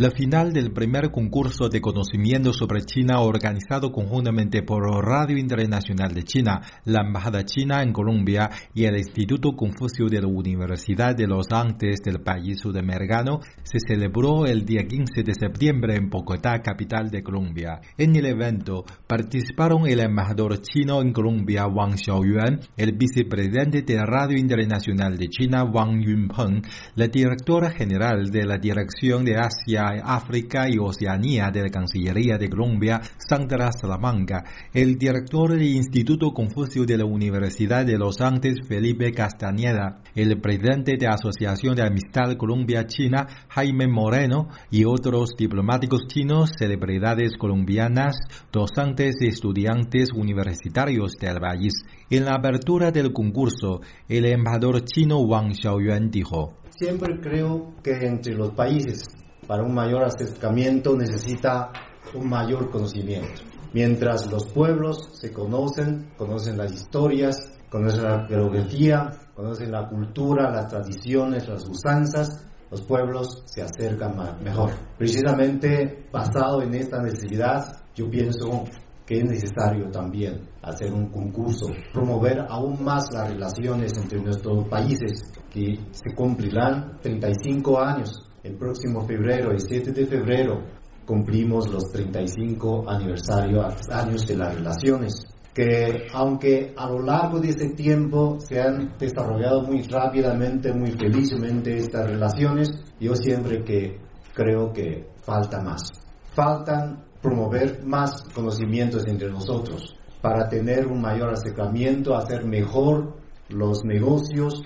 [0.00, 6.22] La final del primer concurso de conocimiento sobre China organizado conjuntamente por Radio Internacional de
[6.22, 11.48] China, la Embajada China en Colombia y el Instituto Confucio de la Universidad de los
[11.52, 17.22] Andes del país sudamericano se celebró el día 15 de septiembre en Bogotá, capital de
[17.22, 17.82] Colombia.
[17.98, 24.38] En el evento participaron el embajador chino en Colombia Wang Xiaoyuan, el vicepresidente de Radio
[24.38, 26.62] Internacional de China Wang Yunpeng,
[26.94, 32.48] la directora general de la Dirección de Asia África y Oceanía de la Cancillería de
[32.48, 39.12] Colombia, Sandra Salamanca, el director del Instituto Confucio de la Universidad de los Andes, Felipe
[39.12, 47.36] Castañeda, el presidente de Asociación de Amistad Colombia-China, Jaime Moreno, y otros diplomáticos chinos, celebridades
[47.36, 48.16] colombianas,
[48.52, 51.72] docentes y estudiantes universitarios del país.
[52.10, 58.34] En la apertura del concurso, el embajador chino Wang Xiaoyuan dijo, Siempre creo que entre
[58.34, 59.04] los países
[59.46, 61.72] para un mayor acercamiento necesita
[62.14, 63.42] un mayor conocimiento.
[63.72, 67.36] Mientras los pueblos se conocen, conocen las historias,
[67.70, 74.70] conocen la geografía, conocen la cultura, las tradiciones, las usanzas, los pueblos se acercan mejor.
[74.98, 78.64] Precisamente basado en esta necesidad, yo pienso
[79.06, 85.32] que es necesario también hacer un concurso, promover aún más las relaciones entre nuestros países,
[85.50, 90.64] que se cumplirán 35 años el próximo febrero, el 7 de febrero,
[91.04, 97.70] cumplimos los 35 aniversarios años de las relaciones que aunque a lo largo de este
[97.70, 103.98] tiempo se han desarrollado muy rápidamente, muy felizmente estas relaciones, yo siempre que
[104.32, 105.90] creo que falta más.
[106.34, 113.16] Faltan promover más conocimientos entre nosotros para tener un mayor acercamiento, hacer mejor
[113.48, 114.62] los negocios,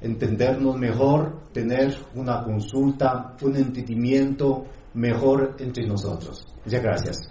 [0.00, 6.44] entendernos mejor, tener una consulta, un entendimiento mejor entre nosotros.
[6.64, 7.28] Muchas gracias.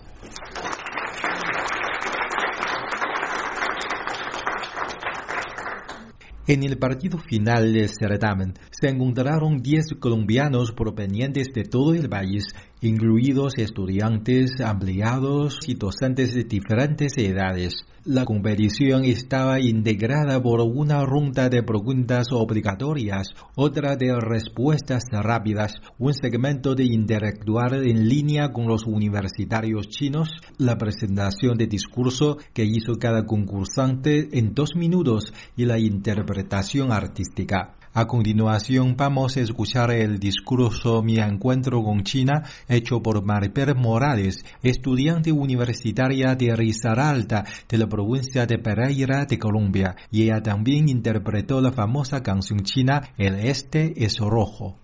[6.50, 12.46] En el partido final del certamen se encontraron 10 colombianos provenientes de todo el país
[12.82, 17.74] incluidos estudiantes, empleados y docentes de diferentes edades.
[18.06, 26.14] La competición estaba integrada por una ronda de preguntas obligatorias, otra de respuestas rápidas, un
[26.14, 32.94] segmento de interactuar en línea con los universitarios chinos, la presentación de discurso que hizo
[32.98, 37.76] cada concursante en dos minutos y la interpretación artística.
[37.94, 44.44] A continuación vamos a escuchar el discurso Mi encuentro con China hecho por Maribel Morales,
[44.62, 51.62] estudiante universitaria de Risaralda de la provincia de Pereira de Colombia, y ella también interpretó
[51.62, 54.76] la famosa canción china El Este es Rojo.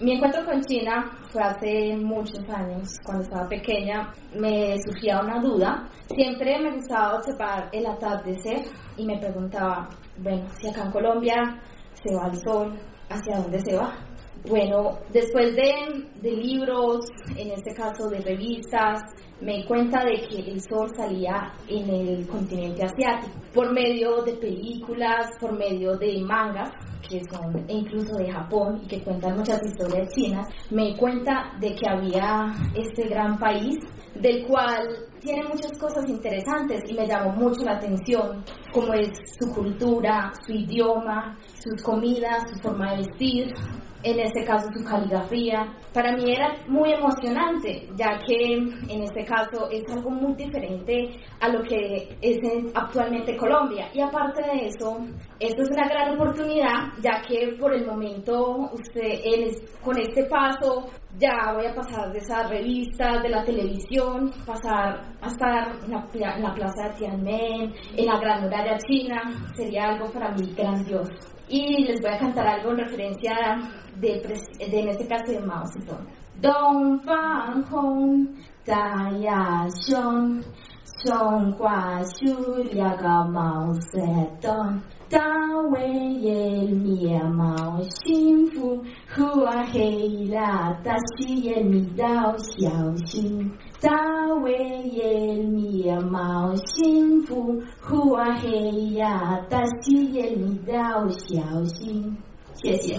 [0.00, 5.88] Mi encuentro con China fue hace muchos años, cuando estaba pequeña me surgía una duda.
[6.14, 9.88] Siempre me gustaba observar el atardecer y me preguntaba,
[10.18, 11.62] bueno, si acá en Colombia
[12.02, 13.94] se va el sol, ¿hacia dónde se va?
[14.48, 15.72] Bueno, después de,
[16.20, 19.02] de, libros, en este caso de revistas,
[19.40, 24.32] me di cuenta de que el sol salía en el continente asiático, por medio de
[24.34, 26.72] películas, por medio de mangas,
[27.08, 31.74] que son incluso de Japón y que cuentan muchas historias chinas, me di cuenta de
[31.74, 33.78] que había este gran país
[34.14, 39.52] del cual tiene muchas cosas interesantes y me llamó mucho la atención, como es su
[39.54, 43.54] cultura, su idioma, sus comidas, su forma de vestir,
[44.02, 45.66] en este caso su caligrafía.
[45.92, 51.48] Para mí era muy emocionante, ya que en este caso es algo muy diferente a
[51.48, 52.38] lo que es
[52.74, 53.88] actualmente Colombia.
[53.92, 54.98] Y aparte de eso,
[55.38, 59.20] esto es una gran oportunidad, ya que por el momento usted
[59.82, 60.86] con este paso
[61.18, 65.90] ya voy a pasar de esas revistas, de la televisión, pasar a estar en
[66.42, 69.22] la, plaza de Tiananmen, en la gran muralla china,
[69.54, 71.12] sería algo para mí grandioso
[71.52, 73.34] y les voy a cantar algo en referencia
[74.00, 74.22] de,
[74.58, 76.06] de en este caso de Mao Zedong.
[76.40, 78.26] Dong Fang Hong
[78.64, 80.42] Daya Shong
[81.04, 88.82] Shong Hua Shu Yaga Mao Zedong Da Wei Ye Mie Mao Xin Fu
[89.14, 93.90] 苦啊嘿呀，大吉也你要小心，大
[94.42, 94.54] 威
[94.84, 97.62] 也你要冒幸福。
[97.86, 102.16] 苦啊嘿呀，大吉也你要小心。
[102.54, 102.96] 谢谢。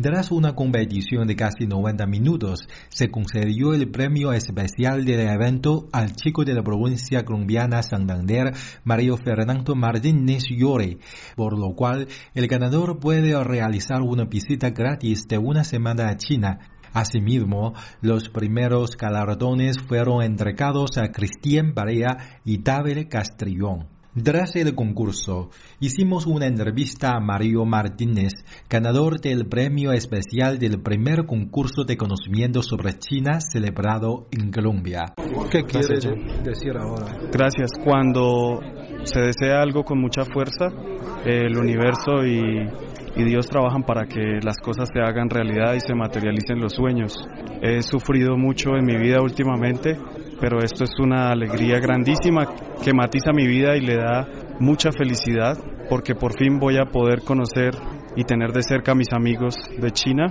[0.00, 6.16] Tras una competición de casi 90 minutos, se concedió el premio especial del evento al
[6.16, 8.54] chico de la provincia colombiana Santander,
[8.84, 10.96] Mario Fernando Martínez Llore,
[11.36, 16.60] por lo cual el ganador puede realizar una visita gratis de una semana a China.
[16.94, 23.88] Asimismo, los primeros galardones fueron entregados a Cristian Barea y Tabel Castrillón.
[24.14, 25.48] Tras el concurso,
[25.80, 28.32] hicimos una entrevista a Mario Martínez,
[28.68, 35.14] ganador del premio especial del primer concurso de conocimiento sobre China celebrado en Colombia.
[35.50, 35.96] ¿Qué quiere
[36.44, 37.06] decir ahora?
[37.32, 37.70] Gracias.
[37.82, 38.60] Cuando
[39.04, 40.66] se desea algo con mucha fuerza,
[41.24, 42.68] el universo y,
[43.16, 47.16] y Dios trabajan para que las cosas se hagan realidad y se materialicen los sueños.
[47.62, 49.96] He sufrido mucho en mi vida últimamente,
[50.42, 52.44] pero esto es una alegría grandísima
[52.82, 54.26] que matiza mi vida y le da
[54.58, 55.56] mucha felicidad
[55.88, 57.70] porque por fin voy a poder conocer
[58.16, 60.26] y tener de cerca a mis amigos de China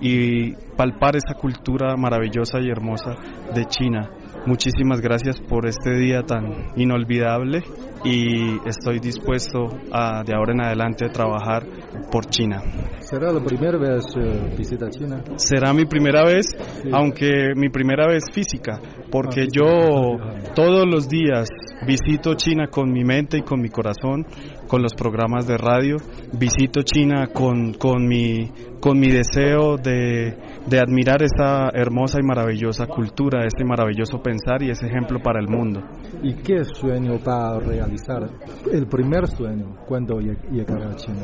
[0.00, 3.16] y palpar esa cultura maravillosa y hermosa
[3.56, 4.08] de China.
[4.46, 7.64] Muchísimas gracias por este día tan inolvidable
[8.04, 11.64] y estoy dispuesto a de ahora en adelante a trabajar
[12.12, 12.62] por China.
[13.06, 15.22] ¿Será la primera vez eh, visita China?
[15.36, 16.46] Será mi primera vez,
[16.92, 18.80] aunque mi primera vez física,
[19.12, 20.18] porque yo
[20.56, 21.48] todos los días
[21.86, 24.26] visito China con mi mente y con mi corazón,
[24.68, 25.96] con los programas de radio,
[26.38, 30.36] visito China con, con, mi, con mi deseo de,
[30.66, 35.48] de admirar esta hermosa y maravillosa cultura, este maravilloso pensar y ese ejemplo para el
[35.48, 35.82] mundo.
[36.22, 38.28] ¿Y qué sueño va a realizar?
[38.72, 41.22] El primer sueño cuando llegará a China.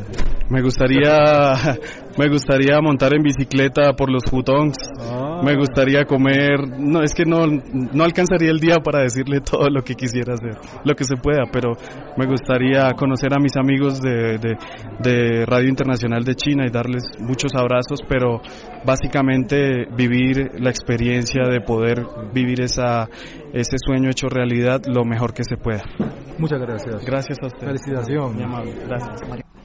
[0.48, 1.54] Me gustaría,
[2.18, 4.76] me gustaría montar en bicicleta por los hutongs.
[5.42, 9.82] Me gustaría comer, no es que no, no alcanzaría el día para decirle todo lo
[9.82, 11.72] que quisiera hacer, lo que se pueda, pero
[12.16, 14.56] me gustaría conocer a mis amigos de, de,
[15.00, 18.40] de Radio Internacional de China y darles muchos abrazos, pero
[18.84, 23.08] básicamente vivir la experiencia de poder vivir esa,
[23.52, 25.82] ese sueño hecho realidad lo mejor que se pueda.
[26.38, 27.04] Muchas gracias.
[27.04, 27.66] Gracias a usted.
[27.66, 28.42] Felicitación.
[28.42, 28.74] Amable.
[28.86, 29.20] Gracias.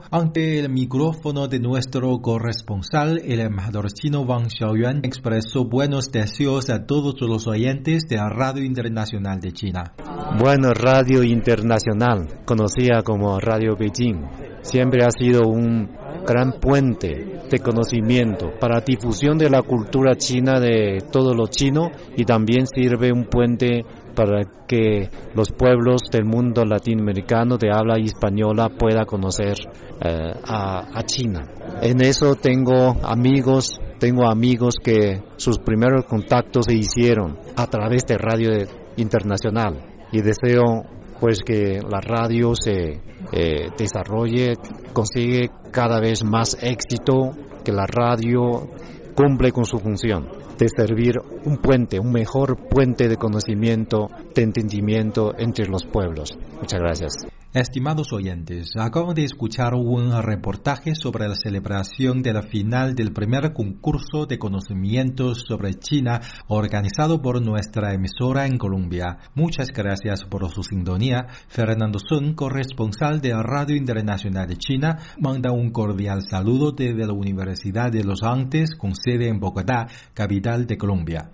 [0.09, 6.85] Ante el micrófono de nuestro corresponsal, el embajador chino Wang Xiaoyuan expresó buenos deseos a
[6.85, 9.93] todos los oyentes de Radio Internacional de China.
[10.39, 14.25] Bueno, Radio Internacional, conocida como Radio Beijing,
[14.61, 15.89] siempre ha sido un
[16.25, 22.25] gran puente de conocimiento para difusión de la cultura china de todos los chinos y
[22.25, 29.05] también sirve un puente para que los pueblos del mundo latinoamericano de habla española puedan
[29.05, 29.55] conocer
[30.01, 31.47] eh, a, a China.
[31.81, 38.17] En eso tengo amigos, tengo amigos que sus primeros contactos se hicieron a través de
[38.17, 38.51] Radio
[38.95, 40.07] Internacional.
[40.11, 40.85] Y deseo
[41.19, 43.01] pues que la radio se
[43.31, 44.53] eh, desarrolle,
[44.93, 47.31] consigue cada vez más éxito,
[47.63, 48.69] que la radio
[49.17, 50.27] cumple con su función
[50.59, 56.37] de servir un puente, un mejor puente de conocimiento, de entendimiento entre los pueblos.
[56.61, 57.13] Muchas gracias.
[57.53, 63.53] Estimados oyentes, acaban de escuchar un reportaje sobre la celebración de la final del primer
[63.53, 69.17] concurso de conocimientos sobre China organizado por nuestra emisora en Colombia.
[69.33, 71.25] Muchas gracias por su sintonía.
[71.47, 77.91] Fernando Sun, corresponsal de Radio Internacional de China, manda un cordial saludo desde la Universidad
[77.91, 81.25] de los Andes con sede en Bogotá, capital de Colombia.